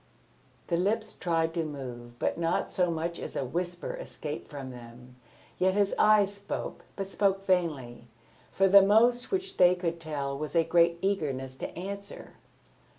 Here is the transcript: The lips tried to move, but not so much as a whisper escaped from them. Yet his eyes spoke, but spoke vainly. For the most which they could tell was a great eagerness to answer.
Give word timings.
The 0.65 0.77
lips 0.77 1.13
tried 1.13 1.53
to 1.53 1.63
move, 1.63 2.17
but 2.17 2.35
not 2.35 2.71
so 2.71 2.89
much 2.89 3.19
as 3.19 3.35
a 3.35 3.45
whisper 3.45 3.93
escaped 3.93 4.49
from 4.49 4.71
them. 4.71 5.15
Yet 5.59 5.75
his 5.75 5.93
eyes 5.95 6.33
spoke, 6.33 6.85
but 6.95 7.05
spoke 7.05 7.45
vainly. 7.45 8.07
For 8.51 8.67
the 8.67 8.81
most 8.81 9.29
which 9.31 9.57
they 9.57 9.75
could 9.75 9.99
tell 9.99 10.35
was 10.35 10.55
a 10.55 10.63
great 10.63 10.97
eagerness 11.03 11.55
to 11.57 11.67
answer. 11.77 12.33